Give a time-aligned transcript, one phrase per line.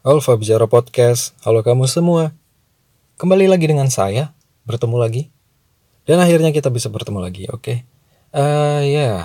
[0.00, 2.32] Alfa Bicara Podcast, halo kamu semua.
[3.20, 4.32] Kembali lagi dengan saya,
[4.64, 5.28] bertemu lagi.
[6.08, 7.60] Dan akhirnya kita bisa bertemu lagi, oke?
[7.60, 7.84] Okay?
[8.32, 9.18] Uh, ya, yeah.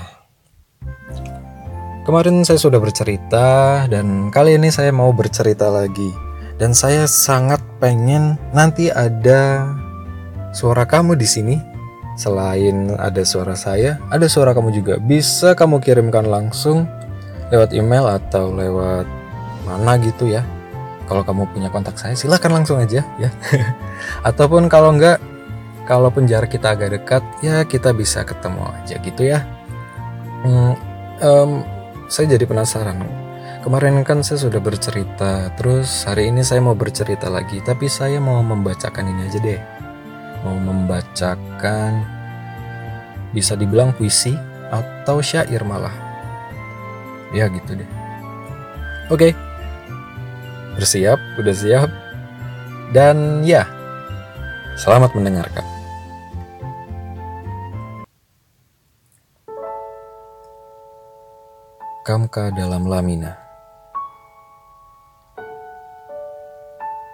[2.04, 6.12] kemarin saya sudah bercerita dan kali ini saya mau bercerita lagi.
[6.60, 9.72] Dan saya sangat pengen nanti ada
[10.52, 11.56] suara kamu di sini.
[12.20, 15.00] Selain ada suara saya, ada suara kamu juga.
[15.00, 16.84] Bisa kamu kirimkan langsung
[17.48, 19.08] lewat email atau lewat
[19.64, 20.44] mana gitu ya
[21.06, 23.30] kalau kamu punya kontak saya silahkan langsung aja ya.
[24.30, 25.22] Ataupun kalau enggak
[25.86, 29.46] kalau penjara kita agak dekat ya kita bisa ketemu aja gitu ya.
[30.46, 30.74] Hmm,
[31.22, 31.52] um,
[32.10, 33.02] saya jadi penasaran.
[33.62, 38.42] Kemarin kan saya sudah bercerita terus hari ini saya mau bercerita lagi tapi saya mau
[38.42, 39.62] membacakan ini aja deh.
[40.46, 42.06] Mau membacakan
[43.34, 44.38] bisa dibilang puisi
[44.70, 45.94] atau syair malah.
[47.34, 47.90] Ya gitu deh.
[49.10, 49.34] Oke.
[49.34, 49.45] okay.
[50.76, 51.16] Bersiap?
[51.40, 51.88] Udah siap?
[52.92, 53.64] Dan ya,
[54.76, 55.64] selamat mendengarkan.
[62.06, 63.34] Kamka dalam Lamina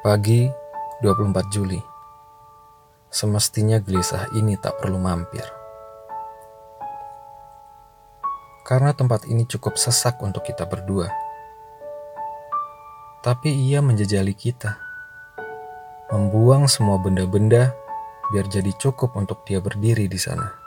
[0.03, 0.51] Pagi
[0.99, 1.79] 24 Juli
[3.07, 5.47] Semestinya gelisah ini tak perlu mampir
[8.67, 11.07] Karena tempat ini cukup sesak untuk kita berdua
[13.21, 14.81] tapi ia menjejali kita,
[16.09, 17.69] membuang semua benda-benda
[18.33, 20.57] biar jadi cukup untuk dia berdiri di sana.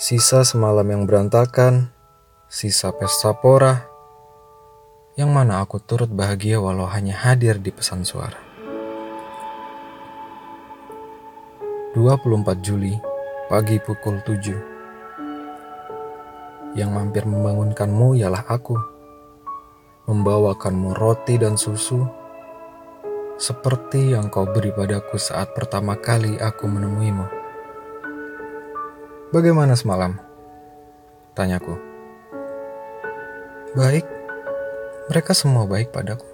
[0.00, 1.92] Sisa semalam yang berantakan,
[2.48, 3.84] sisa pesta pora,
[5.20, 8.40] yang mana aku turut bahagia walau hanya hadir di pesan suara.
[11.92, 12.96] 24 Juli,
[13.46, 16.74] pagi pukul 7.
[16.74, 18.93] Yang mampir membangunkanmu ialah aku
[20.04, 22.04] membawakanmu roti dan susu,
[23.40, 27.26] seperti yang kau beri padaku saat pertama kali aku menemuimu.
[29.32, 30.14] Bagaimana semalam?
[31.34, 31.74] Tanyaku.
[33.74, 34.06] Baik,
[35.10, 36.28] mereka semua baik padaku.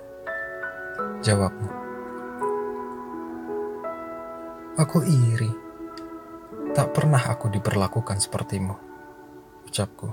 [1.25, 1.69] Jawabmu.
[4.77, 5.53] Aku iri.
[6.77, 8.77] Tak pernah aku diperlakukan sepertimu.
[9.65, 10.13] Ucapku.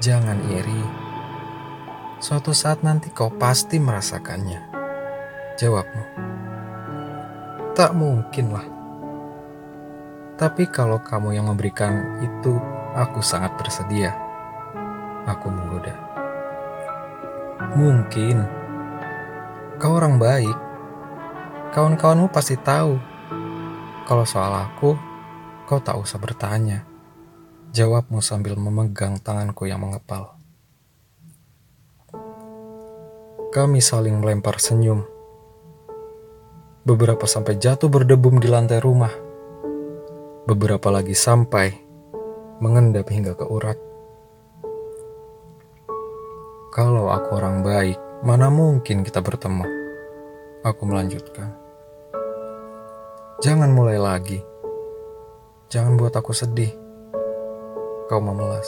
[0.00, 1.03] Jangan iri
[2.22, 4.60] Suatu saat nanti kau pasti merasakannya.
[5.58, 6.04] Jawabmu.
[7.74, 8.66] Tak mungkin lah.
[10.34, 12.58] Tapi kalau kamu yang memberikan itu,
[12.94, 14.14] aku sangat bersedia.
[15.26, 15.94] Aku menggoda.
[17.74, 18.46] Mungkin.
[19.82, 20.58] Kau orang baik.
[21.74, 22.94] Kawan-kawanmu pasti tahu.
[24.06, 24.94] Kalau soal aku,
[25.66, 26.86] kau tak usah bertanya.
[27.74, 30.38] Jawabmu sambil memegang tanganku yang mengepal.
[33.54, 35.06] Kami saling melempar senyum.
[36.82, 39.14] Beberapa sampai jatuh berdebum di lantai rumah.
[40.42, 41.70] Beberapa lagi sampai
[42.58, 43.78] mengendap hingga ke urat.
[46.74, 47.94] Kalau aku orang baik,
[48.26, 49.62] mana mungkin kita bertemu?
[50.66, 51.54] Aku melanjutkan.
[53.38, 54.42] Jangan mulai lagi.
[55.70, 56.74] Jangan buat aku sedih.
[58.10, 58.66] Kau memelas.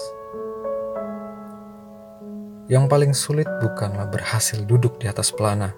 [2.67, 5.71] Yang paling sulit bukanlah berhasil duduk di atas pelana,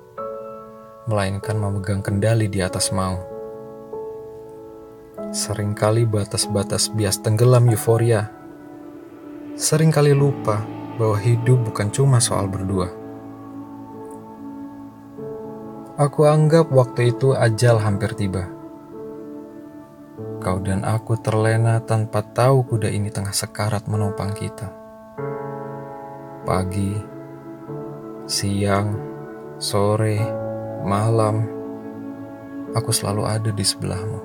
[1.04, 3.28] melainkan memegang kendali di atas mau.
[5.28, 8.32] Seringkali batas-batas bias tenggelam euforia.
[9.52, 10.64] Seringkali lupa
[10.96, 12.88] bahwa hidup bukan cuma soal berdua.
[16.00, 18.48] Aku anggap waktu itu ajal hampir tiba.
[20.40, 24.77] Kau dan aku terlena tanpa tahu kuda ini tengah sekarat menopang kita
[26.48, 26.96] pagi,
[28.24, 28.96] siang,
[29.60, 30.16] sore,
[30.80, 31.44] malam,
[32.72, 34.16] aku selalu ada di sebelahmu.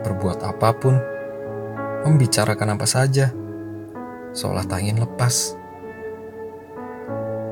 [0.00, 0.96] Berbuat apa pun,
[2.08, 3.28] membicarakan apa saja,
[4.32, 5.60] seolah tak lepas.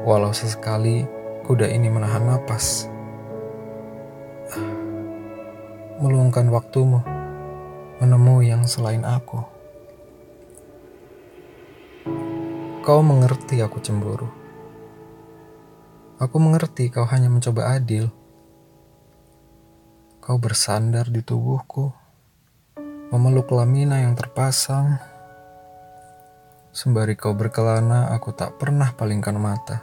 [0.09, 1.05] Walau sesekali
[1.45, 2.89] kuda ini menahan napas.
[6.01, 7.05] Meluangkan waktumu
[8.01, 9.56] menemui yang selain aku.
[12.87, 14.31] Kau mengerti aku cemburu.
[16.23, 18.15] Aku mengerti kau hanya mencoba adil.
[20.23, 21.91] Kau bersandar di tubuhku,
[23.11, 25.03] memeluk lamina yang terpasang.
[26.71, 29.83] Sembari kau berkelana, aku tak pernah palingkan mata.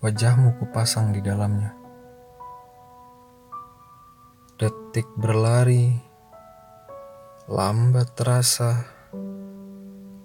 [0.00, 1.76] Wajahmu kupasang di dalamnya.
[4.56, 5.92] Detik berlari,
[7.52, 8.96] lambat terasa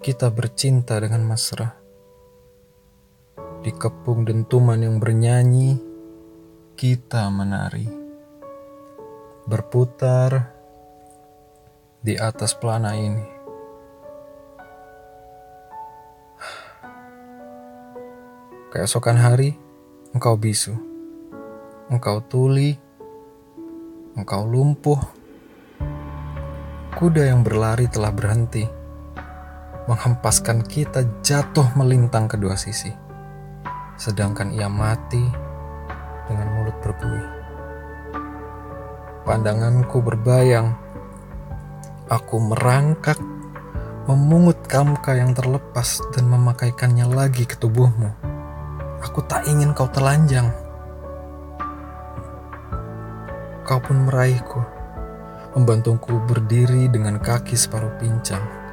[0.04, 1.80] kita bercinta dengan mesra.
[3.64, 5.80] Dikepung dentuman yang bernyanyi,
[6.76, 7.88] kita menari.
[9.48, 10.52] Berputar
[12.04, 13.24] di atas pelana ini.
[18.76, 19.56] Keesokan hari,
[20.12, 20.76] engkau bisu.
[21.88, 22.76] Engkau tuli.
[24.20, 25.00] Engkau lumpuh.
[26.92, 28.83] Kuda yang berlari telah berhenti,
[29.84, 32.92] menghempaskan kita jatuh melintang kedua sisi.
[34.00, 35.22] Sedangkan ia mati
[36.28, 37.28] dengan mulut berbuih.
[39.24, 40.84] Pandanganku berbayang
[42.04, 43.16] Aku merangkak,
[44.04, 48.12] memungut kamka yang terlepas dan memakaikannya lagi ke tubuhmu.
[49.00, 50.52] Aku tak ingin kau telanjang.
[53.64, 54.60] Kau pun meraihku,
[55.56, 58.63] membantuku berdiri dengan kaki separuh pincang.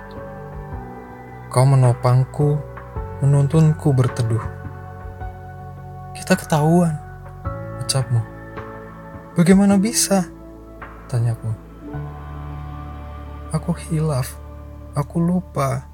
[1.52, 2.64] Kau menopangku,
[3.20, 4.40] menuntunku berteduh.
[6.16, 6.96] Kita ketahuan,
[7.84, 8.24] ucapmu.
[9.36, 10.32] Bagaimana bisa?
[11.12, 11.52] Tanyaku.
[13.52, 14.32] Aku hilaf,
[14.96, 15.92] aku lupa,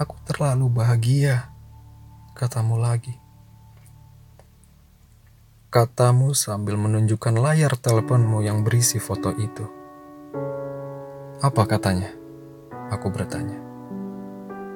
[0.00, 1.52] aku terlalu bahagia,
[2.32, 3.12] katamu lagi.
[5.68, 9.68] Katamu sambil menunjukkan layar teleponmu yang berisi foto itu.
[11.44, 12.08] Apa katanya?
[12.88, 13.65] Aku bertanya.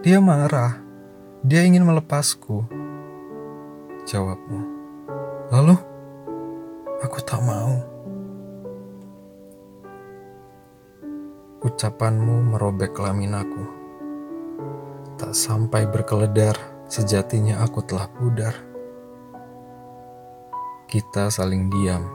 [0.00, 0.81] Dia marah,
[1.44, 2.64] dia ingin melepasku.
[4.08, 4.61] Jawabmu.
[5.52, 5.76] Lalu,
[7.05, 7.76] aku tak mau.
[11.61, 13.61] Ucapanmu merobek laminaku.
[15.20, 16.56] Tak sampai berkeledar,
[16.88, 18.56] sejatinya aku telah pudar.
[20.88, 22.08] Kita saling diam,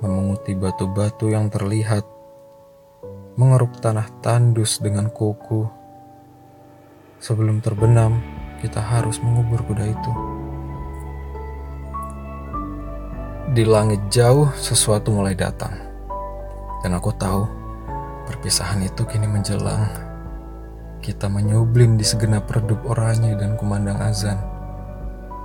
[0.00, 2.08] memunguti batu-batu yang terlihat,
[3.36, 5.75] mengeruk tanah tandus dengan kuku.
[7.20, 8.20] Sebelum terbenam,
[8.60, 10.12] kita harus mengubur kuda itu.
[13.56, 15.72] Di langit jauh, sesuatu mulai datang,
[16.84, 17.66] dan aku tahu
[18.26, 19.86] Perpisahan itu kini menjelang.
[20.98, 24.34] Kita menyublim di segenap redup oranye dan kumandang azan.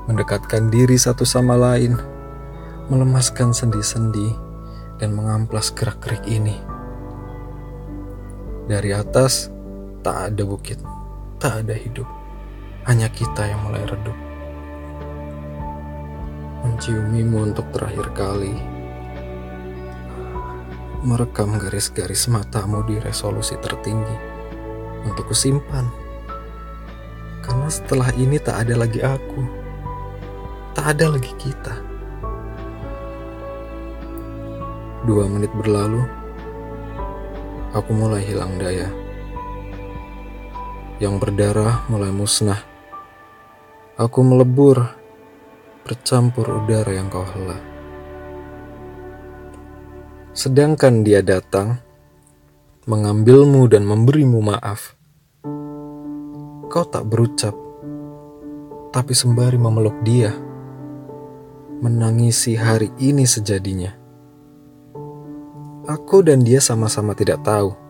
[0.10, 1.94] Mendekatkan diri satu sama lain.
[2.90, 4.34] Melemaskan sendi-sendi
[4.98, 6.58] dan mengamplas gerak-gerik ini.
[8.66, 9.54] Dari atas,
[10.02, 10.82] tak ada bukit,
[11.42, 12.06] tak ada hidup.
[12.86, 14.14] Hanya kita yang mulai redup.
[16.62, 18.54] Menciumimu untuk terakhir kali
[21.02, 24.14] merekam garis-garis matamu di resolusi tertinggi
[25.02, 25.90] untuk kusimpan.
[27.42, 29.42] Karena setelah ini tak ada lagi aku.
[30.78, 31.74] Tak ada lagi kita.
[35.10, 36.06] Dua menit berlalu,
[37.74, 39.01] aku mulai hilang daya.
[41.02, 42.62] Yang berdarah mulai musnah.
[43.98, 44.86] Aku melebur,
[45.82, 47.58] bercampur udara yang kau hela.
[50.30, 51.82] Sedangkan dia datang,
[52.86, 54.94] mengambilmu dan memberimu maaf.
[56.70, 57.58] Kau tak berucap,
[58.94, 60.38] tapi sembari memeluk dia,
[61.82, 63.90] menangisi hari ini sejadinya.
[65.90, 67.81] Aku dan dia sama-sama tidak tahu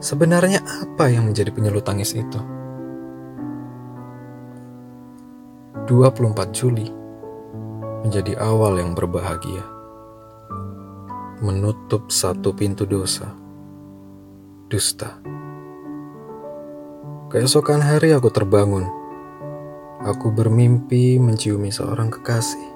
[0.00, 2.40] sebenarnya apa yang menjadi penyelut tangis itu.
[5.86, 6.88] 24 Juli
[8.00, 9.80] menjadi awal yang berbahagia
[11.40, 13.32] menutup satu pintu dosa,
[14.68, 15.16] dusta.
[17.32, 18.84] Keesokan hari aku terbangun.
[20.04, 22.68] Aku bermimpi menciumi seorang kekasih,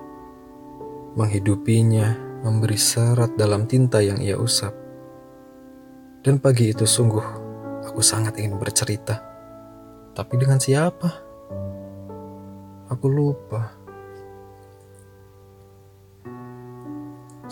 [1.17, 4.84] menghidupinya, memberi serat dalam tinta yang ia usap.
[6.25, 7.21] Dan pagi itu sungguh
[7.85, 9.21] aku sangat ingin bercerita.
[10.17, 11.13] Tapi dengan siapa?
[12.89, 13.77] Aku lupa.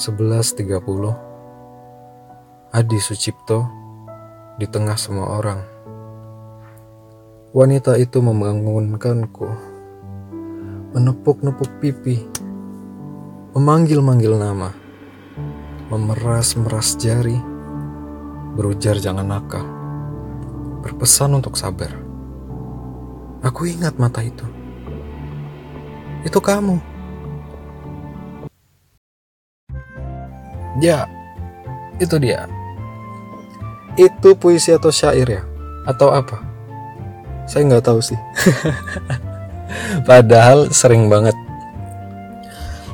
[0.01, 0.73] 11.30
[2.73, 3.69] Adi Sucipto
[4.57, 5.61] di tengah semua orang.
[7.53, 9.53] Wanita itu membangunkanku,
[10.97, 12.25] menepuk-nepuk pipi,
[13.53, 14.73] memanggil-manggil nama,
[15.93, 17.52] memeras-meras jari,
[18.53, 19.65] berujar jangan nakal,
[20.85, 21.93] berpesan untuk sabar.
[23.43, 24.45] Aku ingat mata itu.
[26.23, 26.79] Itu kamu.
[30.79, 31.05] Ya,
[31.99, 32.47] itu dia.
[33.99, 35.43] Itu puisi atau syair ya?
[35.85, 36.41] Atau apa?
[37.51, 38.17] Saya nggak tahu sih.
[40.09, 41.35] Padahal sering banget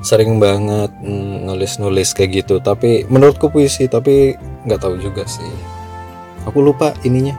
[0.02, 0.90] sering banget
[1.44, 2.62] nulis-nulis kayak gitu.
[2.62, 5.46] Tapi menurutku puisi tapi nggak tahu juga sih.
[6.46, 7.34] Aku lupa ininya.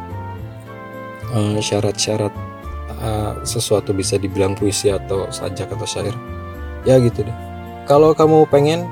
[1.30, 2.34] Uh, syarat-syarat
[2.98, 6.16] uh, sesuatu bisa dibilang puisi atau sajak atau syair.
[6.84, 7.38] Ya gitu deh.
[7.86, 8.86] Kalau kamu pengen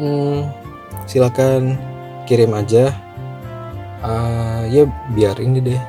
[0.00, 0.48] hmm,
[1.04, 1.76] silakan
[2.24, 2.92] kirim aja.
[4.04, 5.82] Uh, ya biar ini deh.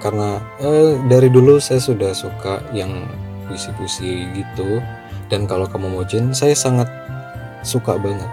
[0.00, 3.06] Karena uh, dari dulu saya sudah suka yang
[3.50, 4.78] puisi-puisi gitu
[5.30, 6.90] dan kalau kamu mau jin saya sangat
[7.62, 8.28] suka banget.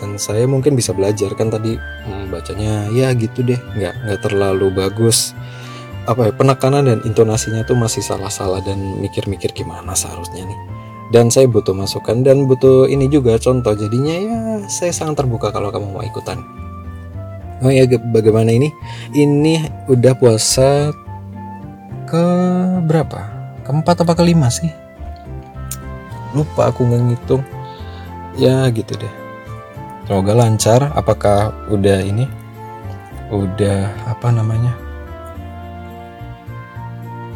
[0.00, 3.58] Dan saya mungkin bisa belajar kan tadi hmm, bacanya ya gitu deh.
[3.76, 5.36] Nggak nggak terlalu bagus.
[6.08, 10.60] Apa ya penekanan dan intonasinya tuh masih salah-salah dan mikir-mikir gimana seharusnya nih.
[11.10, 13.76] Dan saya butuh masukan dan butuh ini juga contoh.
[13.76, 14.38] Jadinya ya
[14.72, 16.40] saya sangat terbuka kalau kamu mau ikutan.
[17.60, 18.72] Oh ya bagaimana ini?
[19.12, 20.96] Ini udah puasa
[22.08, 22.24] ke
[22.88, 23.20] berapa?
[23.68, 24.89] Keempat apa kelima sih
[26.34, 27.42] lupa aku ngitung.
[28.38, 29.14] Ya gitu deh.
[30.06, 30.90] Semoga lancar.
[30.94, 32.26] Apakah udah ini?
[33.30, 34.74] Udah apa namanya?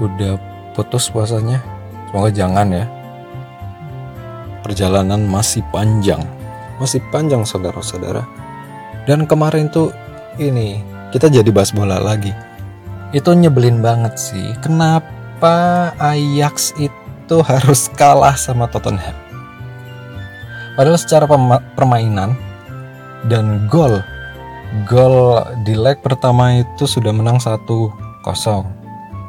[0.02, 0.38] Udah
[0.74, 1.62] putus puasanya?
[2.10, 2.86] Semoga jangan ya.
[4.66, 6.22] Perjalanan masih panjang.
[6.82, 8.26] Masih panjang saudara-saudara.
[9.06, 9.92] Dan kemarin tuh
[10.40, 10.82] ini
[11.14, 12.34] kita jadi bahas bola lagi.
[13.14, 14.56] Itu nyebelin banget sih.
[14.58, 17.03] Kenapa Ajax itu
[17.40, 19.16] harus kalah sama Tottenham.
[20.74, 21.24] Padahal secara
[21.78, 22.34] permainan
[23.30, 24.02] dan gol
[24.90, 27.62] gol di leg pertama itu sudah menang 1-0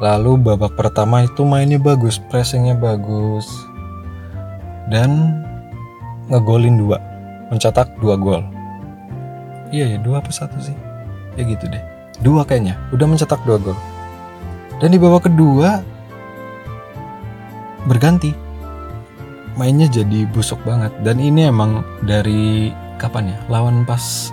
[0.02, 3.46] lalu babak pertama itu mainnya bagus pressingnya bagus
[4.92, 5.40] dan
[6.28, 6.98] ngegolin dua
[7.48, 8.42] mencetak dua gol.
[9.70, 10.74] Iya ya dua apa satu sih?
[11.38, 11.82] Ya gitu deh.
[12.22, 13.78] Dua kayaknya udah mencetak dua gol.
[14.82, 15.80] Dan di babak kedua
[17.86, 18.34] berganti.
[19.56, 20.92] Mainnya jadi busuk banget.
[21.00, 23.38] Dan ini emang dari kapan ya?
[23.48, 24.30] Lawan pas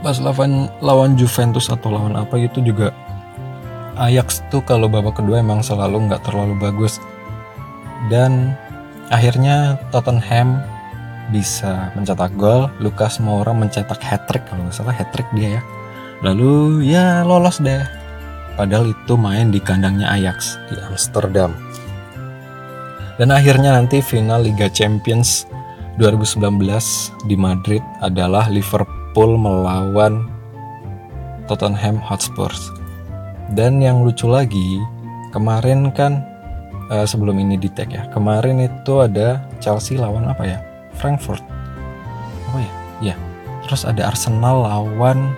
[0.00, 2.94] pas lawan lawan Juventus atau lawan apa itu juga.
[3.98, 7.02] Ajax tuh kalau babak kedua emang selalu nggak terlalu bagus.
[8.08, 8.54] Dan
[9.10, 10.62] akhirnya Tottenham
[11.34, 12.70] bisa mencetak gol.
[12.80, 15.62] Lucas Moura mencetak hat trick kalau nggak salah hat trick dia ya.
[16.24, 17.84] Lalu ya lolos deh.
[18.54, 21.54] Padahal itu main di kandangnya Ajax di Amsterdam
[23.18, 25.50] dan akhirnya nanti final Liga Champions
[25.98, 26.38] 2019
[27.26, 30.30] di Madrid adalah Liverpool melawan
[31.50, 32.54] Tottenham Hotspur.
[33.58, 34.78] Dan yang lucu lagi,
[35.34, 36.22] kemarin kan
[36.94, 40.58] uh, sebelum ini di tag ya, kemarin itu ada Chelsea lawan apa ya?
[40.94, 41.42] Frankfurt.
[42.52, 42.72] Apa ya?
[43.12, 43.16] Ya.
[43.66, 45.34] Terus ada Arsenal lawan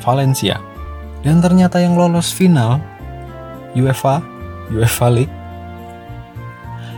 [0.00, 0.56] Valencia.
[1.20, 2.80] Dan ternyata yang lolos final
[3.76, 4.24] UEFA
[4.72, 5.41] UEFA League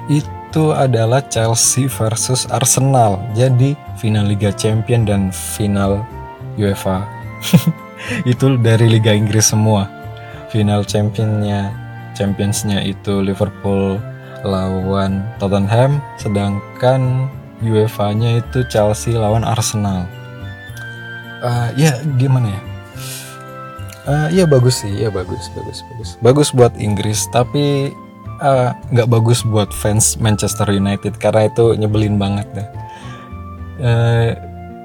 [0.09, 3.19] itu adalah Chelsea versus Arsenal.
[3.33, 6.05] Jadi final Liga Champion dan final
[6.61, 7.05] UEFA.
[8.31, 9.89] itu dari Liga Inggris semua.
[10.53, 11.75] Final championnya
[12.15, 13.99] championsnya itu Liverpool
[14.47, 17.27] lawan Tottenham, sedangkan
[17.65, 20.07] UEFA-nya itu Chelsea lawan Arsenal.
[21.45, 22.61] Uh, ya gimana ya?
[24.05, 26.09] Uh, ya bagus sih, ya bagus, bagus, bagus.
[26.21, 27.89] Bagus buat Inggris, tapi
[28.93, 32.69] nggak uh, bagus buat fans Manchester United karena itu nyebelin banget deh.
[33.81, 34.31] Uh,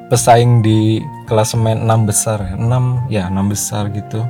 [0.10, 4.24] pesaing di klasemen 6 besar, 6 ya 6 besar gitu.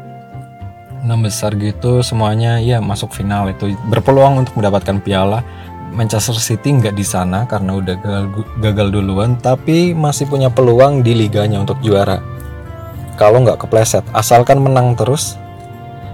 [1.00, 5.46] 6 besar gitu semuanya ya masuk final itu berpeluang untuk mendapatkan piala.
[5.90, 8.26] Manchester City nggak di sana karena udah gagal,
[8.62, 12.22] gagal duluan, tapi masih punya peluang di liganya untuk juara.
[13.18, 15.34] Kalau nggak kepleset, asalkan menang terus,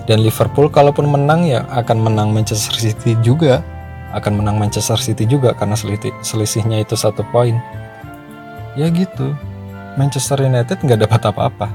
[0.05, 3.65] dan Liverpool kalaupun menang ya akan menang Manchester City juga.
[4.13, 5.75] Akan menang Manchester City juga karena
[6.23, 7.57] selisihnya itu satu poin.
[8.77, 9.33] Ya gitu.
[9.99, 11.67] Manchester United nggak dapat apa-apa.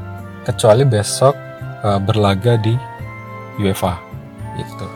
[0.46, 1.36] Kecuali besok
[1.84, 2.72] uh, berlaga di
[3.60, 3.98] UEFA.
[4.56, 4.86] Gitu.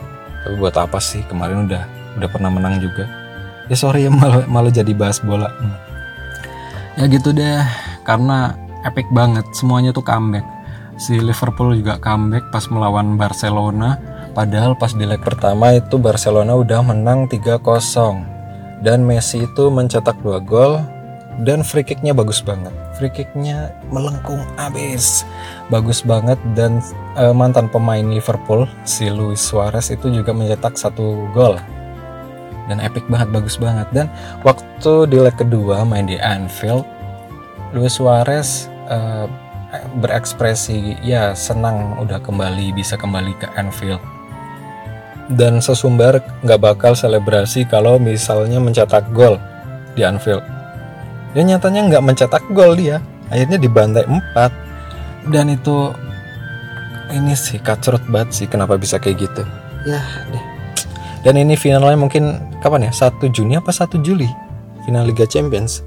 [0.46, 1.20] Tapi buat apa sih?
[1.26, 1.82] Kemarin udah
[2.16, 3.04] udah pernah menang juga.
[3.66, 5.50] Ya sorry ya malu malu jadi bahas bola.
[6.96, 7.60] Ya gitu deh.
[8.06, 9.44] Karena epic banget.
[9.52, 10.53] Semuanya tuh comeback
[10.96, 13.98] si Liverpool juga comeback pas melawan Barcelona.
[14.34, 17.62] Padahal pas di leg pertama itu Barcelona udah menang 3-0
[18.82, 20.82] dan Messi itu mencetak dua gol
[21.42, 22.70] dan free kicknya bagus banget.
[22.94, 25.26] Free kicknya melengkung abis.
[25.70, 26.78] Bagus banget dan
[27.18, 31.58] uh, mantan pemain Liverpool si Luis Suarez itu juga mencetak satu gol.
[32.70, 33.86] Dan epic banget bagus banget.
[33.90, 34.06] Dan
[34.46, 36.86] waktu di leg kedua main di Anfield
[37.74, 39.26] Luis Suarez uh,
[39.98, 44.02] berekspresi ya senang udah kembali bisa kembali ke Anfield.
[45.32, 49.40] Dan sesumbar nggak bakal selebrasi kalau misalnya mencetak gol
[49.96, 50.44] di Anfield.
[51.32, 53.00] Ya nyatanya nggak mencetak gol dia
[53.32, 55.90] akhirnya dibantai 4 dan itu
[57.10, 59.42] ini sih kacrut banget sih kenapa bisa kayak gitu.
[59.88, 60.44] Ya deh.
[61.24, 62.92] Dan ini finalnya mungkin kapan ya?
[62.92, 64.28] 1 Juni apa 1 Juli?
[64.84, 65.80] Final Liga Champions.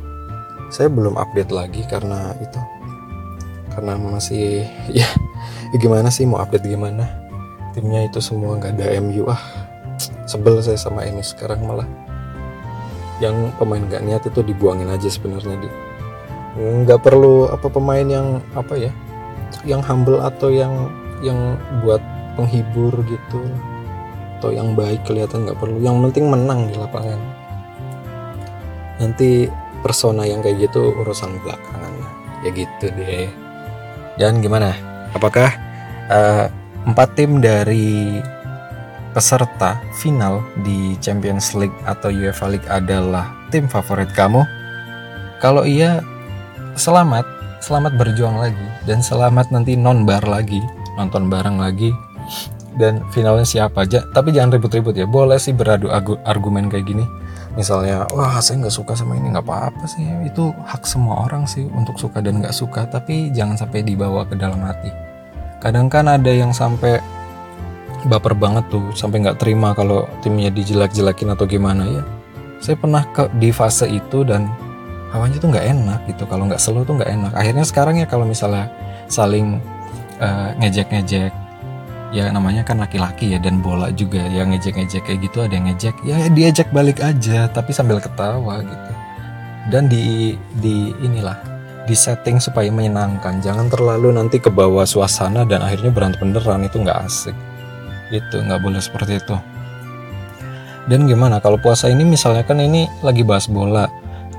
[0.73, 2.57] Saya belum update lagi karena itu
[3.77, 5.05] karena masih ya,
[5.69, 7.05] ya gimana sih mau update gimana?
[7.77, 9.37] Timnya itu semua nggak ada MU ah
[10.25, 11.85] sebel saya sama ini sekarang malah.
[13.21, 15.69] Yang pemain nggak niat itu dibuangin aja sebenarnya di.
[16.57, 18.89] Nggak perlu apa pemain yang apa ya
[19.61, 20.89] yang humble atau yang
[21.21, 21.53] yang
[21.85, 22.01] buat
[22.33, 23.45] penghibur gitu.
[24.41, 25.77] Atau yang baik kelihatan nggak perlu.
[25.77, 27.21] Yang penting menang di lapangan.
[28.97, 29.45] Nanti
[29.85, 31.93] persona yang kayak gitu urusan belakangan.
[32.41, 33.46] Ya gitu deh
[34.17, 34.73] dan gimana?
[35.13, 35.53] Apakah
[36.09, 36.45] uh,
[36.89, 38.19] empat tim dari
[39.13, 44.43] peserta final di Champions League atau UEFA League adalah tim favorit kamu?
[45.41, 46.01] Kalau iya
[46.77, 47.37] selamat.
[47.57, 48.67] Selamat berjuang lagi.
[48.85, 50.61] Dan selamat nanti non bar lagi.
[50.97, 51.89] Nonton bareng lagi.
[52.77, 54.05] Dan finalnya siapa aja?
[54.13, 55.09] Tapi jangan ribut-ribut ya.
[55.09, 55.89] Boleh sih beradu
[56.25, 57.05] argumen kayak gini
[57.57, 59.33] misalnya wah saya nggak suka sama ini.
[59.33, 60.05] Nggak apa-apa sih.
[60.23, 62.85] Itu hak semua orang sih untuk suka dan nggak suka.
[62.85, 64.93] Tapi jangan sampai dibawa ke dalam hati.
[65.57, 67.01] Kadang kan ada yang sampai
[68.05, 71.83] baper banget tuh sampai nggak terima kalau timnya dijelek-jelekin atau gimana.
[71.89, 72.03] Ya
[72.61, 74.49] saya pernah ke di fase itu dan
[75.09, 76.29] hawanya tuh nggak enak gitu.
[76.29, 77.33] Kalau nggak selo tuh nggak enak.
[77.33, 78.69] Akhirnya sekarang ya kalau misalnya
[79.09, 79.57] saling
[80.21, 81.46] uh, ngejek-ngejek
[82.15, 85.95] ya namanya kan laki-laki ya dan bola juga yang ngejek-ngejek kayak gitu ada yang ngejek.
[86.07, 88.91] Ya diajak balik aja tapi sambil ketawa gitu.
[89.67, 91.35] Dan di di inilah
[91.87, 93.39] di setting supaya menyenangkan.
[93.39, 97.35] Jangan terlalu nanti ke bawah suasana dan akhirnya berantem beneran itu nggak asik.
[98.11, 99.35] Itu nggak boleh seperti itu.
[100.87, 103.91] Dan gimana kalau puasa ini misalnya kan ini lagi bahas bola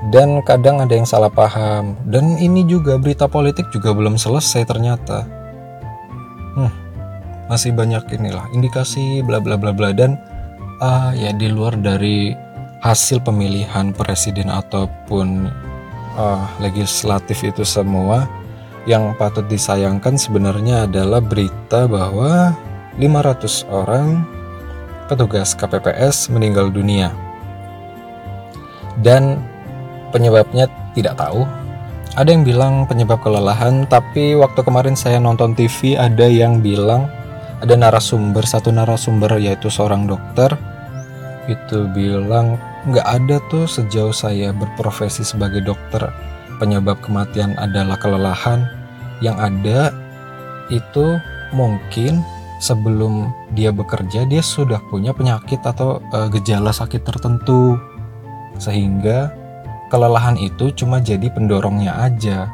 [0.09, 1.93] dan kadang ada yang salah paham.
[2.09, 5.29] Dan ini juga berita politik juga belum selesai ternyata.
[6.57, 6.73] Hmm,
[7.49, 10.21] masih banyak inilah indikasi bla bla bla bla dan
[10.79, 12.37] uh, ya di luar dari
[12.79, 15.51] hasil pemilihan presiden ataupun
[16.15, 18.29] uh, legislatif itu semua
[18.87, 22.55] yang patut disayangkan sebenarnya adalah berita bahwa
[22.95, 24.23] 500 orang
[25.11, 27.11] petugas KPPS meninggal dunia
[29.01, 29.41] dan
[30.11, 31.45] penyebabnya tidak tahu.
[32.17, 37.07] Ada yang bilang penyebab kelelahan, tapi waktu kemarin saya nonton TV ada yang bilang
[37.59, 40.55] ada narasumber satu narasumber yaitu seorang dokter.
[41.51, 42.55] Itu bilang
[42.87, 46.07] nggak ada tuh sejauh saya berprofesi sebagai dokter.
[46.59, 48.67] Penyebab kematian adalah kelelahan.
[49.19, 49.79] Yang ada
[50.71, 51.19] itu
[51.51, 52.23] mungkin
[52.63, 57.75] sebelum dia bekerja dia sudah punya penyakit atau uh, gejala sakit tertentu.
[58.59, 59.35] Sehingga
[59.91, 62.47] kelelahan itu cuma jadi pendorongnya aja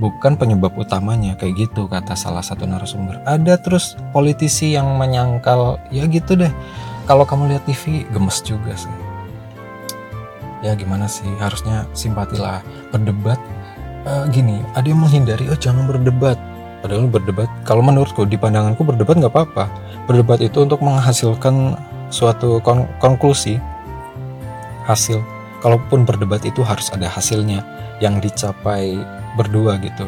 [0.00, 3.20] bukan penyebab utamanya kayak gitu kata salah satu narasumber.
[3.28, 6.50] Ada terus politisi yang menyangkal ya gitu deh.
[7.04, 8.90] Kalau kamu lihat TV gemes juga sih.
[10.64, 11.28] Ya gimana sih?
[11.36, 13.36] Harusnya simpati lah berdebat.
[14.08, 16.40] Uh, gini ada yang menghindari oh jangan berdebat.
[16.80, 19.68] Padahal berdebat kalau menurutku di pandanganku berdebat nggak apa-apa.
[20.08, 21.76] Berdebat itu untuk menghasilkan
[22.08, 23.60] suatu kon konklusi.
[24.88, 25.20] Hasil.
[25.60, 27.60] Kalaupun berdebat itu harus ada hasilnya
[28.00, 28.96] yang dicapai
[29.40, 30.04] berdua gitu.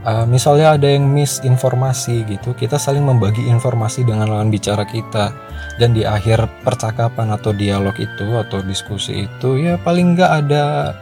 [0.00, 5.28] Uh, misalnya ada yang misinformasi gitu, kita saling membagi informasi dengan lawan bicara kita
[5.76, 10.96] dan di akhir percakapan atau dialog itu atau diskusi itu ya paling nggak ada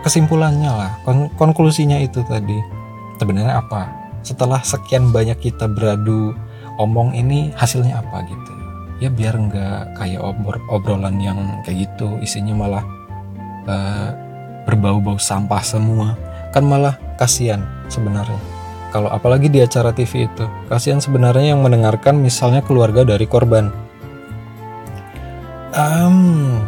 [0.00, 2.56] kesimpulannya lah, kon konklusinya itu tadi
[3.20, 3.92] sebenarnya apa?
[4.24, 6.32] Setelah sekian banyak kita beradu
[6.80, 8.52] omong ini hasilnya apa gitu?
[9.04, 10.24] Ya biar nggak kayak
[10.72, 12.84] obrolan yang kayak gitu isinya malah
[13.68, 14.16] uh,
[14.64, 16.16] berbau-bau sampah semua
[16.54, 18.38] kan malah kasihan sebenarnya.
[18.94, 23.74] Kalau apalagi di acara TV itu kasihan sebenarnya yang mendengarkan misalnya keluarga dari korban.
[25.74, 26.62] Um,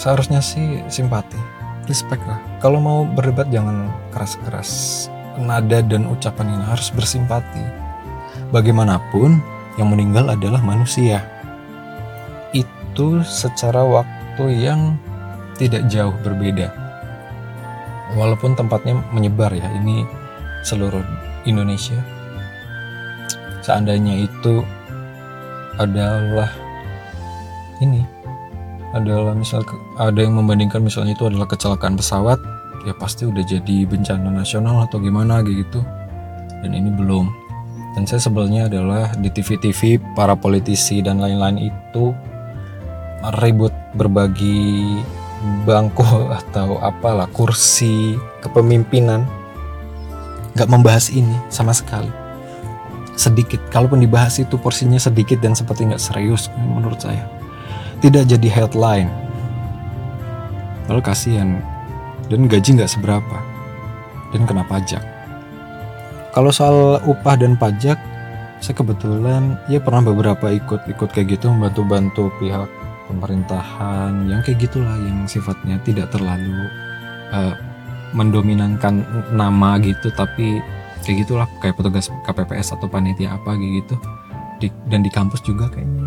[0.00, 1.36] seharusnya sih simpati
[1.84, 2.40] respect lah.
[2.64, 5.06] Kalau mau berdebat jangan keras-keras.
[5.36, 7.60] Nada dan ucapan ini harus bersimpati.
[8.56, 9.36] Bagaimanapun
[9.76, 11.20] yang meninggal adalah manusia.
[12.56, 14.96] Itu secara waktu yang
[15.60, 16.85] tidak jauh berbeda.
[18.14, 20.06] Walaupun tempatnya menyebar ya, ini
[20.62, 21.02] seluruh
[21.42, 21.98] Indonesia.
[23.66, 24.62] Seandainya itu
[25.82, 26.48] adalah
[27.82, 28.06] ini
[28.96, 29.60] adalah misal
[30.00, 32.40] ada yang membandingkan misalnya itu adalah kecelakaan pesawat
[32.86, 35.82] ya pasti udah jadi bencana nasional atau gimana gitu
[36.62, 37.28] dan ini belum
[37.98, 42.14] dan saya sebelnya adalah di TV-TV para politisi dan lain-lain itu
[43.42, 45.00] ribut berbagi
[45.64, 46.04] bangku
[46.40, 49.24] atau apalah kursi kepemimpinan
[50.56, 52.10] nggak membahas ini sama sekali.
[53.16, 57.24] Sedikit kalaupun dibahas itu porsinya sedikit dan seperti nggak serius menurut saya.
[58.00, 59.08] Tidak jadi headline.
[60.88, 61.60] Lalu kasihan.
[62.28, 63.38] Dan gaji nggak seberapa.
[64.34, 65.00] Dan kena pajak.
[66.36, 67.96] Kalau soal upah dan pajak
[68.60, 72.68] saya kebetulan ya pernah beberapa ikut-ikut kayak gitu membantu-bantu pihak
[73.06, 76.68] pemerintahan yang kayak gitulah yang sifatnya tidak terlalu
[77.30, 77.54] uh,
[78.14, 79.02] mendominankan
[79.34, 80.62] nama gitu tapi
[81.06, 83.94] kayak gitulah kayak petugas KPPS atau panitia apa gitu
[84.58, 86.02] di, dan di kampus juga kayaknya.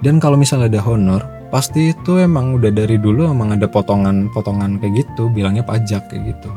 [0.00, 5.06] Dan kalau misalnya ada honor pasti itu emang udah dari dulu emang ada potongan-potongan kayak
[5.06, 6.50] gitu bilangnya pajak kayak gitu.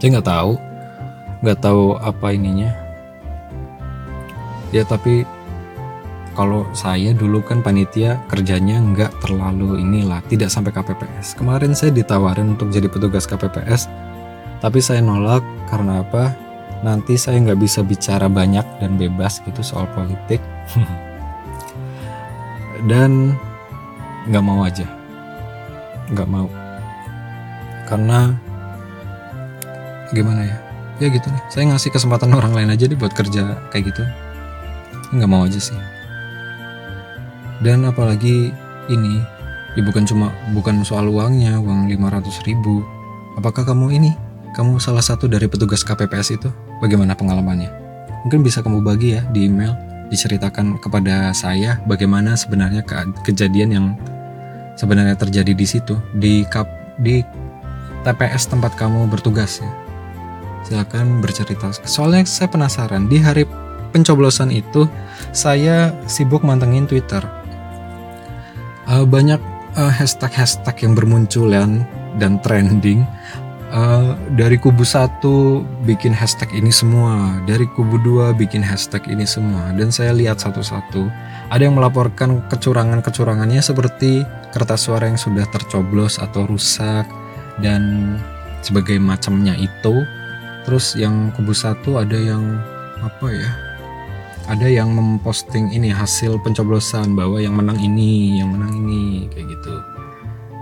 [0.00, 0.52] Saya nggak tahu
[1.40, 2.70] nggak tahu apa ininya.
[4.70, 5.24] Ya tapi
[6.40, 12.56] kalau saya dulu kan panitia kerjanya nggak terlalu inilah tidak sampai KPPS kemarin saya ditawarin
[12.56, 13.92] untuk jadi petugas KPPS
[14.60, 15.40] tapi saya nolak
[15.72, 16.36] karena apa?
[16.84, 20.40] Nanti saya nggak bisa bicara banyak dan bebas gitu soal politik.
[22.90, 23.36] Dan
[24.28, 24.84] nggak mau aja.
[26.12, 26.48] Nggak mau.
[27.88, 28.36] Karena
[30.12, 30.56] gimana ya?
[31.00, 34.04] Ya gitu nih saya ngasih kesempatan orang lain aja deh buat kerja kayak gitu.
[35.16, 35.72] Nggak mau aja sih
[37.60, 38.52] dan apalagi
[38.88, 39.20] ini
[39.78, 42.82] ya bukan cuma bukan soal uangnya uang 500 ribu.
[43.38, 44.10] Apakah kamu ini
[44.56, 46.50] kamu salah satu dari petugas KPPS itu?
[46.82, 47.70] Bagaimana pengalamannya?
[48.26, 49.72] Mungkin bisa kamu bagi ya di email
[50.10, 52.98] diceritakan kepada saya bagaimana sebenarnya ke
[53.30, 53.86] kejadian yang
[54.74, 56.66] sebenarnya terjadi di situ di kap
[56.98, 57.22] di
[58.02, 59.70] TPS tempat kamu bertugas ya.
[60.66, 61.72] Silakan bercerita.
[61.86, 63.48] Soalnya saya penasaran di hari
[63.94, 64.84] pencoblosan itu
[65.32, 67.39] saya sibuk mantengin Twitter.
[68.90, 69.38] Uh, banyak
[69.78, 71.86] uh, hashtag-hashtag yang bermunculan
[72.18, 73.06] dan trending.
[73.70, 79.70] Uh, dari kubu satu bikin hashtag ini semua, dari kubu dua bikin hashtag ini semua,
[79.78, 81.06] dan saya lihat satu-satu.
[81.54, 87.06] Ada yang melaporkan kecurangan-kecurangannya seperti kertas suara yang sudah tercoblos atau rusak
[87.62, 88.18] dan
[88.66, 90.02] sebagai macamnya itu.
[90.66, 92.58] Terus yang kubu satu ada yang
[92.98, 93.69] apa ya
[94.46, 99.74] ada yang memposting ini hasil pencoblosan bahwa yang menang ini, yang menang ini kayak gitu.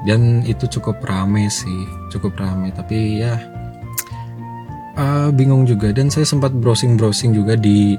[0.07, 2.71] Dan itu cukup rame sih, cukup rame.
[2.75, 3.39] Tapi ya
[4.99, 5.95] uh, bingung juga.
[5.95, 7.95] Dan saya sempat browsing-browsing juga di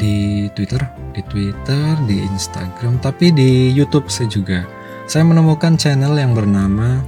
[0.00, 0.80] di Twitter,
[1.12, 4.60] di Twitter, di Instagram, tapi di YouTube saya juga.
[5.04, 7.02] Saya menemukan channel yang bernama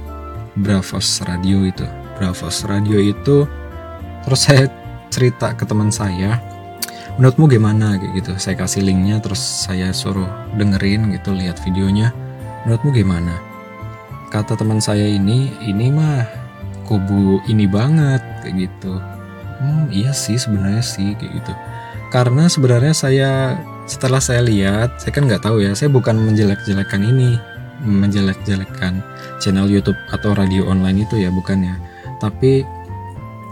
[0.59, 1.87] Bravos Radio itu.
[2.19, 3.47] Bravos Radio itu
[4.23, 4.69] terus saya
[5.09, 6.52] cerita ke teman saya
[7.17, 7.97] menurutmu gimana?
[7.99, 8.31] Kayak gitu.
[8.39, 12.13] Saya kasih linknya terus saya suruh dengerin gitu lihat videonya.
[12.65, 13.35] Menurutmu gimana?
[14.33, 16.25] Kata teman saya ini ini mah
[16.89, 18.97] kubu ini banget kayak gitu.
[19.61, 21.53] Hmm iya sih sebenarnya sih kayak gitu.
[22.09, 23.31] Karena sebenarnya saya
[23.85, 27.35] setelah saya lihat saya kan nggak tahu ya saya bukan menjelek-jelekan ini
[27.83, 29.03] menjelek-jelekan
[29.43, 31.75] channel YouTube atau radio online itu ya bukannya
[32.23, 32.63] tapi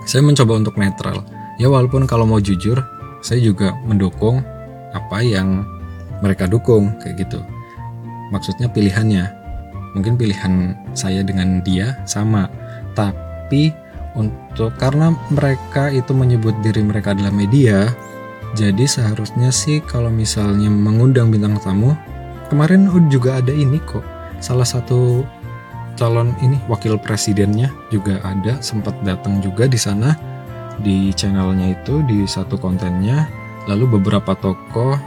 [0.08, 1.22] saya mencoba untuk netral.
[1.60, 2.82] Ya walaupun kalau mau jujur
[3.22, 4.42] saya juga mendukung
[4.92, 5.66] apa yang
[6.22, 7.42] mereka dukung kayak gitu.
[8.30, 9.26] Maksudnya pilihannya.
[9.92, 12.48] Mungkin pilihan saya dengan dia sama.
[12.96, 13.76] Tapi
[14.16, 17.92] untuk karena mereka itu menyebut diri mereka adalah media
[18.52, 21.96] jadi seharusnya sih kalau misalnya mengundang bintang tamu
[22.52, 24.04] kemarin juga ada ini kok.
[24.44, 25.24] Salah satu
[25.96, 30.18] calon ini wakil presidennya juga ada sempat datang juga di sana
[30.82, 33.30] di channelnya itu di satu kontennya.
[33.70, 34.98] Lalu beberapa tokoh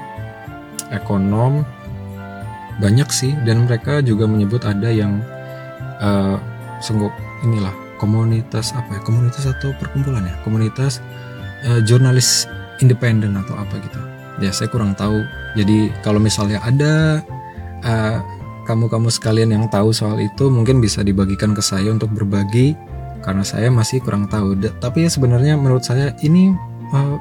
[0.94, 1.66] ekonom
[2.78, 3.34] banyak sih.
[3.42, 5.20] Dan mereka juga menyebut ada yang
[6.00, 6.38] uh,
[6.78, 7.10] sungguh
[7.44, 10.34] inilah komunitas apa ya komunitas atau perkumpulan ya?
[10.46, 11.02] Komunitas
[11.66, 12.46] uh, jurnalis
[12.78, 14.00] independen atau apa gitu.
[14.42, 15.22] Ya saya kurang tahu.
[15.54, 17.22] Jadi kalau misalnya ada
[17.86, 18.18] uh,
[18.64, 22.74] kamu-kamu sekalian yang tahu soal itu mungkin bisa dibagikan ke saya untuk berbagi
[23.24, 24.52] karena saya masih kurang tahu.
[24.76, 26.52] tapi ya sebenarnya menurut saya ini
[26.92, 27.16] uh,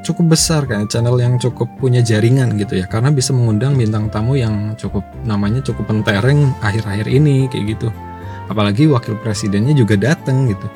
[0.00, 4.36] cukup besar kan channel yang cukup punya jaringan gitu ya karena bisa mengundang bintang tamu
[4.36, 7.88] yang cukup namanya cukup pentereng akhir-akhir ini kayak gitu.
[8.50, 10.66] Apalagi wakil presidennya juga datang gitu.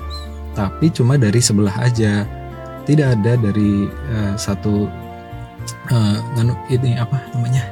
[0.55, 2.23] Tapi cuma dari sebelah aja.
[2.85, 4.87] Tidak ada dari uh, satu
[5.91, 6.17] uh,
[6.71, 7.65] ini apa namanya?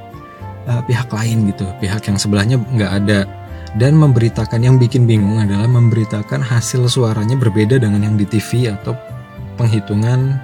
[0.67, 1.63] Uh, pihak lain gitu.
[1.79, 3.19] Pihak yang sebelahnya nggak ada
[3.81, 8.93] dan memberitakan yang bikin bingung adalah memberitakan hasil suaranya berbeda dengan yang di TV atau
[9.57, 10.37] penghitungan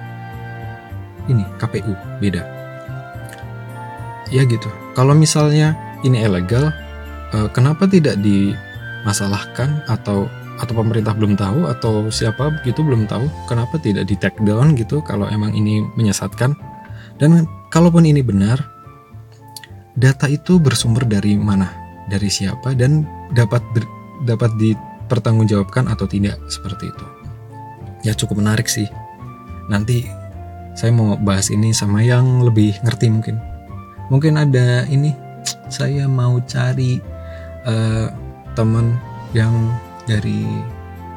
[1.29, 2.41] ini KPU beda.
[4.33, 4.69] Ya gitu.
[4.97, 6.73] Kalau misalnya ini ilegal,
[7.33, 10.25] eh, kenapa tidak dimasalahkan atau
[10.59, 14.99] atau pemerintah belum tahu atau siapa begitu belum tahu kenapa tidak di take down gitu
[14.99, 16.51] kalau emang ini menyesatkan
[17.15, 18.59] dan kalaupun ini benar
[19.95, 21.71] data itu bersumber dari mana
[22.11, 23.61] dari siapa dan dapat
[24.25, 27.05] dapat dipertanggungjawabkan atau tidak seperti itu.
[28.03, 28.87] Ya cukup menarik sih.
[29.67, 30.07] Nanti
[30.73, 33.35] saya mau bahas ini sama yang lebih ngerti mungkin.
[34.09, 35.13] Mungkin ada ini
[35.69, 36.97] saya mau cari
[37.67, 38.09] uh,
[38.57, 38.97] teman
[39.37, 39.53] yang
[40.09, 40.47] dari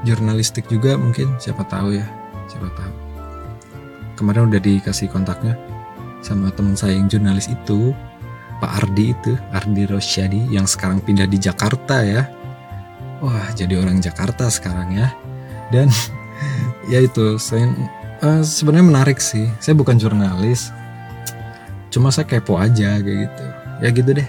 [0.05, 2.05] jurnalistik juga mungkin siapa tahu ya
[2.51, 2.93] siapa tahu.
[4.21, 5.57] Kemarin udah dikasih kontaknya
[6.21, 7.97] sama teman saya yang jurnalis itu
[8.63, 12.31] Pak Ardi itu Ardi Rosyadi yang sekarang pindah di Jakarta ya.
[13.19, 15.11] Wah jadi orang Jakarta sekarang ya.
[15.75, 15.91] Dan
[16.93, 17.67] ya itu saya
[18.23, 19.51] uh, sebenarnya menarik sih.
[19.59, 20.71] Saya bukan jurnalis.
[21.91, 23.45] Cuma saya kepo aja kayak gitu.
[23.83, 24.29] Ya gitu deh.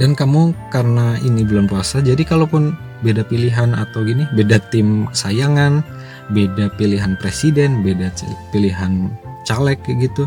[0.00, 2.72] Dan kamu karena ini belum puasa jadi kalaupun
[3.04, 5.82] beda pilihan atau gini beda tim sayangan
[6.30, 8.14] beda pilihan presiden beda
[8.54, 9.10] pilihan
[9.44, 10.24] caleg kayak gitu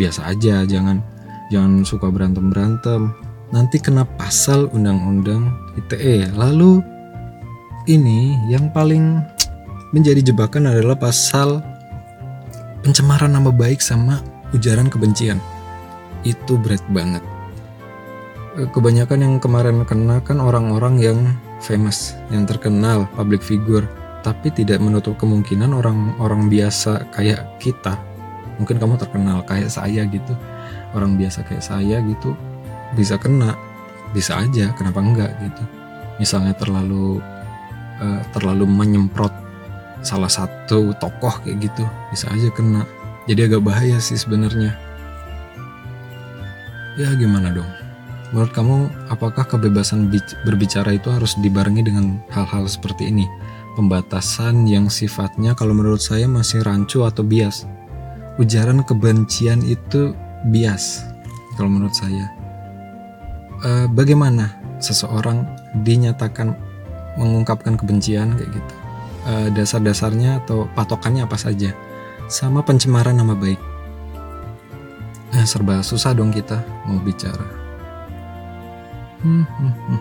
[0.00, 1.04] biasa aja jangan
[1.52, 3.12] jangan suka berantem berantem
[3.52, 6.80] nanti kena pasal undang-undang ITE lalu
[7.88, 9.20] ini yang paling
[9.92, 11.60] menjadi jebakan adalah pasal
[12.80, 14.24] pencemaran nama baik sama
[14.56, 15.38] ujaran kebencian
[16.24, 17.20] itu berat banget
[18.54, 21.18] kebanyakan yang kemarin kena kan orang-orang yang
[21.58, 23.88] famous, yang terkenal, public figure,
[24.22, 27.96] tapi tidak menutup kemungkinan orang-orang biasa kayak kita.
[28.60, 30.36] Mungkin kamu terkenal kayak saya gitu.
[30.94, 32.32] Orang biasa kayak saya gitu
[32.94, 33.58] bisa kena.
[34.14, 35.62] Bisa aja, kenapa enggak gitu.
[36.22, 37.18] Misalnya terlalu
[37.98, 39.34] uh, terlalu menyemprot
[40.06, 41.82] salah satu tokoh kayak gitu,
[42.14, 42.86] bisa aja kena.
[43.26, 44.76] Jadi agak bahaya sih sebenarnya.
[46.94, 47.66] Ya gimana dong?
[48.30, 48.76] Menurut kamu,
[49.10, 50.10] apakah kebebasan
[50.46, 53.26] berbicara itu harus dibarengi dengan hal-hal seperti ini?
[53.74, 57.66] Pembatasan yang sifatnya kalau menurut saya masih rancu atau bias.
[58.38, 60.14] Ujaran kebencian itu
[60.48, 61.04] bias
[61.56, 62.28] kalau menurut saya.
[63.64, 64.52] E, bagaimana
[64.82, 65.46] seseorang
[65.86, 66.52] dinyatakan
[67.16, 68.74] mengungkapkan kebencian kayak gitu?
[69.24, 71.72] E, dasar-dasarnya atau patokannya apa saja?
[72.28, 73.60] Sama pencemaran nama baik.
[75.34, 77.42] Eh, serba susah dong kita mau bicara.
[79.24, 80.00] Hmm, hmm, hmm.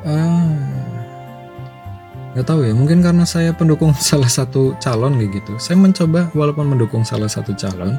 [0.00, 0.54] Ah,
[2.32, 2.72] nggak tahu ya.
[2.72, 5.52] Mungkin karena saya pendukung salah satu calon kayak gitu.
[5.58, 7.98] Saya mencoba walaupun mendukung salah satu calon,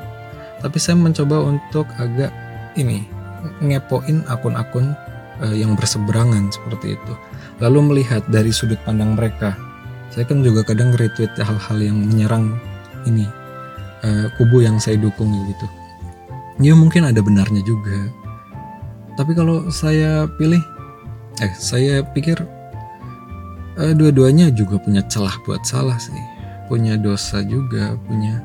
[0.62, 2.32] tapi saya mencoba untuk agak
[2.78, 3.06] ini
[3.62, 4.94] ngepoin akun-akun
[5.42, 7.14] uh, yang berseberangan seperti itu.
[7.62, 9.58] Lalu melihat dari sudut pandang mereka.
[10.14, 12.56] Saya kan juga kadang retweet hal-hal yang menyerang
[13.10, 13.26] ini
[14.06, 15.68] uh, kubu yang saya dukung gitu.
[16.62, 18.22] Ya mungkin ada benarnya juga
[19.22, 20.62] tapi kalau saya pilih
[21.44, 22.42] eh saya pikir
[23.80, 26.16] eh, dua-duanya juga punya celah buat salah sih
[26.72, 28.40] punya dosa juga punya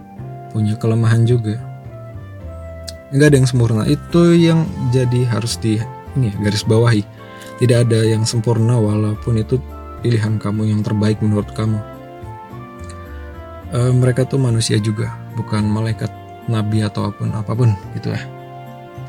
[0.50, 1.56] punya kelemahan juga
[3.12, 3.82] nggak ada yang sempurna.
[3.86, 5.78] Itu yang jadi harus di
[6.16, 7.02] ini ya, garis bawahi.
[7.56, 9.60] Tidak ada yang sempurna walaupun itu
[10.04, 11.80] pilihan kamu yang terbaik menurut kamu.
[13.72, 16.12] E, mereka tuh manusia juga bukan malaikat
[16.46, 18.20] nabi atau apa pun apa pun gitu ya.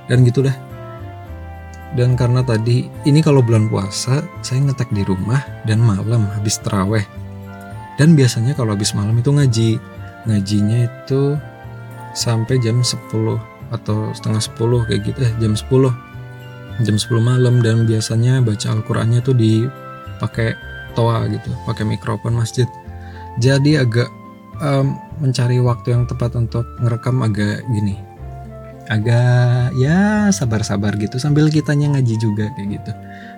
[0.08, 0.56] Dan gitu dah
[1.96, 7.06] dan karena tadi ini kalau bulan puasa saya ngetek di rumah dan malam habis teraweh.
[7.96, 9.72] Dan biasanya kalau habis malam itu ngaji.
[10.28, 11.40] Ngajinya itu
[12.12, 13.00] sampai jam 10
[13.73, 16.86] atau setengah 10 kayak gitu eh jam 10.
[16.86, 20.53] Jam 10 malam dan biasanya baca Al-Qur'annya tuh dipakai
[20.93, 22.69] toa gitu, pakai mikrofon masjid.
[23.41, 24.10] Jadi agak
[24.62, 27.97] um, mencari waktu yang tepat untuk ngerekam agak gini
[28.88, 32.91] agak ya sabar-sabar gitu sambil kitanya ngaji juga kayak gitu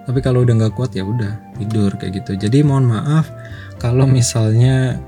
[0.06, 3.26] tapi kalau udah nggak kuat ya udah tidur kayak gitu jadi mohon maaf
[3.82, 5.02] kalau misalnya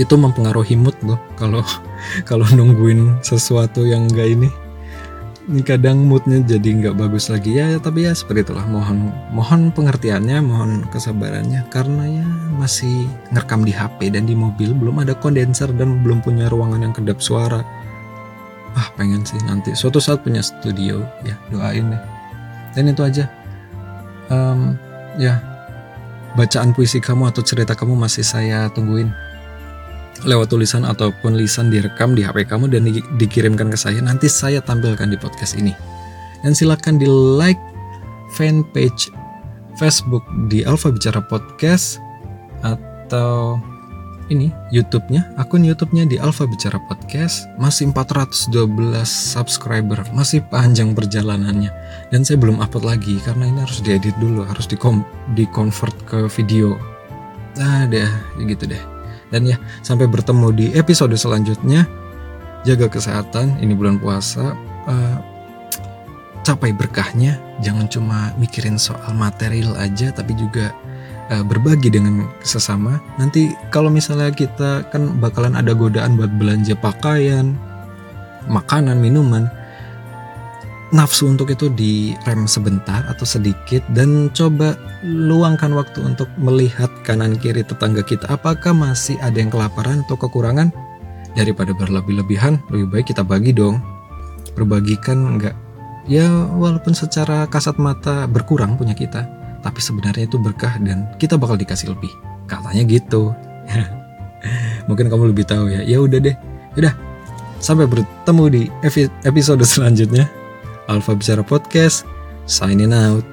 [0.00, 1.60] itu mempengaruhi mood loh kalau
[2.28, 4.48] kalau nungguin sesuatu yang enggak ini
[5.46, 7.54] ini kadang moodnya jadi nggak bagus lagi.
[7.54, 8.66] Ya tapi ya seperti itulah.
[8.66, 11.62] Mohon mohon pengertiannya mohon kesabarannya.
[11.70, 12.26] Karena ya
[12.58, 16.94] masih ngerekam di HP dan di mobil belum ada kondenser dan belum punya ruangan yang
[16.94, 17.62] kedap suara.
[18.74, 19.70] Ah pengen sih nanti.
[19.78, 21.06] Suatu saat punya studio.
[21.22, 22.02] Ya doain deh.
[22.74, 23.30] Dan itu aja.
[24.26, 24.74] Um,
[25.14, 25.38] ya
[26.34, 29.14] bacaan puisi kamu atau cerita kamu masih saya tungguin
[30.24, 34.64] lewat tulisan ataupun lisan direkam di HP kamu dan di, dikirimkan ke saya nanti saya
[34.64, 35.76] tampilkan di podcast ini
[36.40, 37.60] dan silakan di like
[38.32, 39.12] fanpage
[39.76, 42.00] Facebook di Alfa Bicara Podcast
[42.64, 43.60] atau
[44.26, 48.50] ini YouTube-nya, akun YouTube-nya di Alfa Bicara Podcast masih 412
[49.06, 51.70] subscriber, masih panjang perjalanannya.
[52.10, 56.74] Dan saya belum upload lagi karena ini harus diedit dulu, harus di convert ke video.
[57.54, 58.10] Nah, deh,
[58.42, 58.95] gitu deh.
[59.30, 61.86] Dan ya, sampai bertemu di episode selanjutnya.
[62.66, 64.54] Jaga kesehatan, ini bulan puasa.
[64.86, 65.18] uh,
[66.46, 70.70] capai berkahnya jangan cuma mikirin soal material aja tapi juga
[71.34, 77.58] uh, berbagi dengan sesama nanti kalau misalnya kita kan bakalan ada godaan buat belanja pakaian
[78.46, 79.50] makanan minuman
[80.94, 87.66] nafsu untuk itu direm sebentar atau sedikit dan coba luangkan waktu untuk melihat kanan kiri
[87.66, 88.30] tetangga kita.
[88.30, 90.70] Apakah masih ada yang kelaparan atau kekurangan?
[91.34, 93.82] Daripada berlebih-lebihan lebih baik kita bagi dong.
[94.56, 95.52] Berbagikan enggak?
[96.06, 99.26] Ya walaupun secara kasat mata berkurang punya kita
[99.60, 102.08] tapi sebenarnya itu berkah dan kita bakal dikasih lebih.
[102.46, 103.34] Katanya gitu.
[104.88, 105.82] Mungkin kamu lebih tahu ya.
[105.82, 106.36] Ya udah deh.
[106.78, 106.94] Udah
[107.58, 108.62] sampai bertemu di
[109.26, 110.45] episode selanjutnya
[110.86, 112.06] Alfa Bicara Podcast
[112.46, 113.26] signing out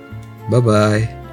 [0.50, 1.24] bye bye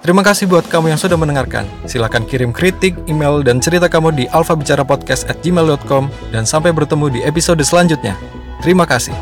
[0.00, 1.68] Terima kasih buat kamu yang sudah mendengarkan.
[1.84, 7.20] Silahkan kirim kritik, email, dan cerita kamu di alfabicarapodcast at gmail.com dan sampai bertemu di
[7.20, 8.16] episode selanjutnya.
[8.64, 9.12] Terima kasih.